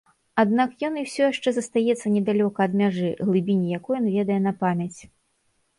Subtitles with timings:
[0.43, 4.99] Аднак ён усё яшчэ застаецца недалёка ад мяжы, глыбіні якой ён ведае на памяць.